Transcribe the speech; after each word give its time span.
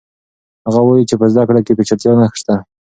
هغه 0.67 0.81
وایي 0.83 1.03
چې 1.09 1.15
په 1.19 1.25
زده 1.33 1.43
کړه 1.49 1.61
کې 1.65 1.77
پیچلتیا 1.77 2.11
نشته. 2.21 2.53